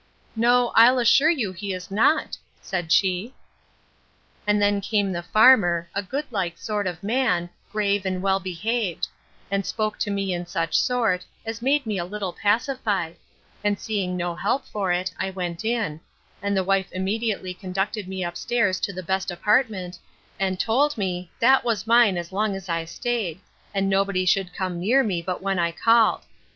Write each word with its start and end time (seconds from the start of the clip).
—No, 0.35 0.69
I'll 0.73 0.97
assure 0.97 1.29
you 1.29 1.51
he 1.51 1.73
is 1.75 1.91
not, 1.91 2.35
said 2.59 2.91
she. 2.91 3.35
And 4.47 4.59
then 4.59 4.81
came 4.81 5.11
the 5.11 5.21
farmer, 5.21 5.91
a 5.93 6.01
good 6.01 6.25
like 6.31 6.57
sort 6.57 6.87
of 6.87 7.03
man, 7.03 7.51
grave, 7.71 8.03
and 8.03 8.19
well 8.19 8.39
behaved; 8.39 9.07
and 9.51 9.63
spoke 9.63 9.99
to 9.99 10.09
me 10.09 10.33
in 10.33 10.47
such 10.47 10.75
sort, 10.75 11.23
as 11.45 11.61
made 11.61 11.85
me 11.85 11.99
a 11.99 12.03
little 12.03 12.33
pacified; 12.33 13.15
and 13.63 13.79
seeing 13.79 14.17
no 14.17 14.33
help 14.33 14.65
for 14.65 14.91
it, 14.91 15.13
I 15.19 15.29
went 15.29 15.63
in; 15.63 16.01
and 16.41 16.57
the 16.57 16.63
wife 16.63 16.91
immediately 16.91 17.53
conducted 17.53 18.07
me 18.07 18.23
up 18.23 18.37
stairs 18.37 18.79
to 18.79 18.91
the 18.91 19.03
best 19.03 19.29
apartment, 19.29 19.99
and 20.39 20.59
told 20.59 20.97
me, 20.97 21.29
that 21.39 21.63
was 21.63 21.85
mine 21.85 22.17
as 22.17 22.31
long 22.31 22.55
as 22.55 22.69
I 22.69 22.85
staid: 22.85 23.39
and 23.71 23.87
nobody 23.87 24.25
should 24.25 24.51
come 24.51 24.79
near 24.79 25.03
me 25.03 25.21
but 25.21 25.43
when 25.43 25.59
I 25.59 25.71
called. 25.71 26.21